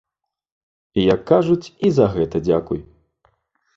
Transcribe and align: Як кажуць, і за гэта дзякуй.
Як 1.13 1.21
кажуць, 1.33 1.71
і 1.89 1.93
за 2.01 2.05
гэта 2.17 2.37
дзякуй. 2.49 2.81